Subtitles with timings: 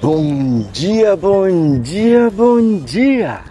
[0.00, 3.42] Bom dia, bom dia, bom dia!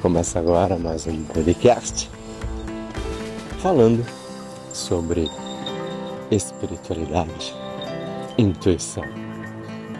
[0.00, 2.08] Começa agora mais um podcast
[3.58, 4.06] falando
[4.72, 5.28] sobre
[6.30, 7.52] espiritualidade,
[8.38, 9.02] intuição,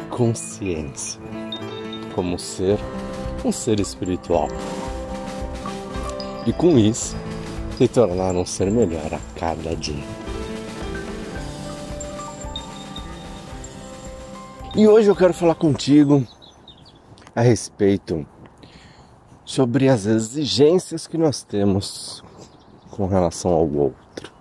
[0.08, 1.20] consciência,
[2.14, 2.78] como ser
[3.44, 4.46] um ser espiritual.
[6.46, 7.16] E com isso,
[7.82, 10.04] se tornar um ser melhor a cada dia.
[14.76, 16.24] E hoje eu quero falar contigo
[17.34, 18.24] a respeito
[19.44, 22.22] sobre as exigências que nós temos
[22.92, 24.32] com relação ao outro.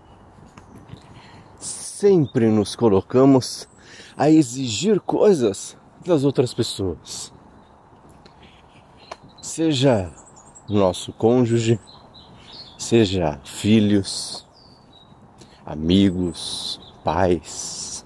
[1.58, 3.68] Sempre nos colocamos
[4.16, 7.34] a exigir coisas das outras pessoas.
[9.42, 10.12] Seja
[10.70, 11.80] nosso cônjuge,
[12.82, 14.46] seja filhos,
[15.64, 18.04] amigos, pais.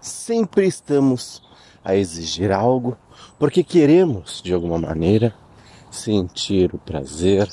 [0.00, 1.42] Sempre estamos
[1.84, 2.96] a exigir algo
[3.38, 5.34] porque queremos, de alguma maneira,
[5.90, 7.46] sentir o prazer,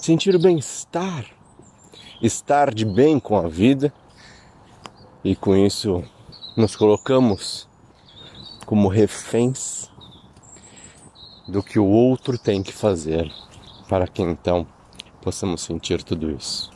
[0.00, 1.26] sentir o bem-estar,
[2.22, 3.92] estar de bem com a vida
[5.24, 6.04] e com isso
[6.56, 7.68] nos colocamos
[8.64, 9.90] como reféns
[11.48, 13.30] do que o outro tem que fazer
[13.88, 14.66] para que então
[15.22, 16.70] possamos sentir tudo isso.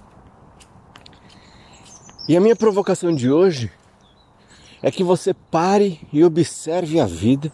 [2.28, 3.70] E a minha provocação de hoje
[4.82, 7.52] é que você pare e observe a vida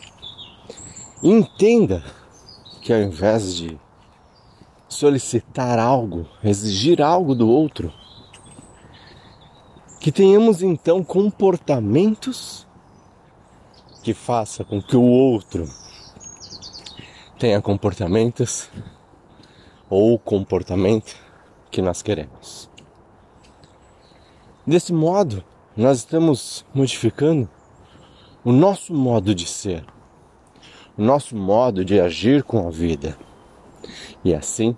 [1.22, 2.04] e entenda
[2.80, 3.78] que ao invés de
[4.88, 7.92] solicitar algo, exigir algo do outro,
[10.00, 12.66] que tenhamos então comportamentos
[14.02, 15.68] que faça com que o outro
[17.38, 18.70] tenha comportamentos
[19.90, 21.16] ou o comportamento
[21.70, 22.68] que nós queremos.
[24.66, 25.42] Desse modo,
[25.76, 27.48] nós estamos modificando
[28.44, 29.84] o nosso modo de ser,
[30.96, 33.16] o nosso modo de agir com a vida.
[34.24, 34.76] E assim,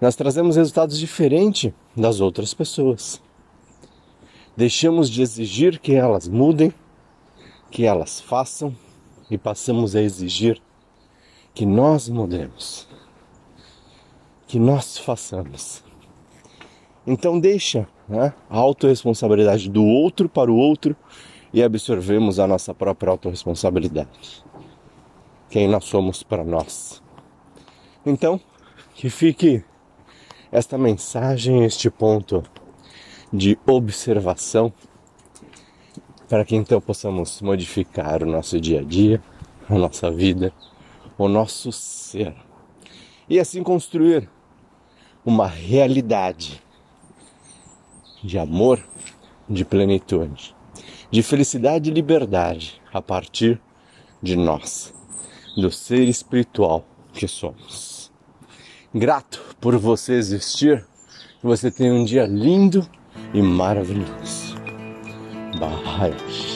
[0.00, 3.22] nós trazemos resultados diferentes das outras pessoas.
[4.56, 6.72] Deixamos de exigir que elas mudem,
[7.70, 8.76] que elas façam
[9.30, 10.60] e passamos a exigir
[11.54, 12.86] que nós mudemos
[14.54, 15.82] que nós façamos.
[17.04, 20.94] Então deixa né, a autorresponsabilidade do outro para o outro
[21.52, 24.44] e absorvemos a nossa própria autorresponsabilidade.
[25.50, 27.02] Quem nós somos para nós.
[28.06, 28.40] Então,
[28.94, 29.64] que fique
[30.52, 32.40] esta mensagem, este ponto
[33.32, 34.72] de observação,
[36.28, 39.20] para que então possamos modificar o nosso dia a dia,
[39.68, 40.52] a nossa vida,
[41.18, 42.32] o nosso ser.
[43.28, 44.30] E assim construir
[45.24, 46.62] uma realidade
[48.22, 48.82] de amor,
[49.48, 50.54] de plenitude,
[51.10, 53.60] de felicidade e liberdade a partir
[54.22, 54.92] de nós,
[55.56, 58.10] do ser espiritual que somos.
[58.94, 60.86] Grato por você existir,
[61.40, 62.88] que você tenha um dia lindo
[63.32, 64.54] e maravilhoso.
[65.58, 66.53] Bye.